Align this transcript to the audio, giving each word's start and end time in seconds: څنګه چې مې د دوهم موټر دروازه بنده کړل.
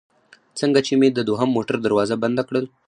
څنګه 0.59 0.79
چې 0.85 0.93
مې 0.99 1.09
د 1.13 1.19
دوهم 1.29 1.49
موټر 1.55 1.75
دروازه 1.81 2.15
بنده 2.23 2.43
کړل. 2.49 2.65